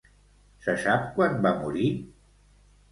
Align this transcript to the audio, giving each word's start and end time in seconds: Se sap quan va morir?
Se 0.67 0.75
sap 0.85 1.05
quan 1.19 1.39
va 1.47 1.55
morir? 1.61 1.95